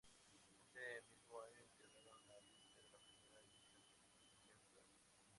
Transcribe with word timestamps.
Ese 0.73 1.03
mismo 1.11 1.39
año 1.41 1.61
integraron 1.61 2.27
la 2.27 2.39
grilla 2.41 2.73
de 2.81 2.85
la 2.89 2.97
primera 2.97 3.37
edición 3.39 3.85
del 3.85 4.33
Quilmes 4.33 4.73
Rock. 4.73 4.83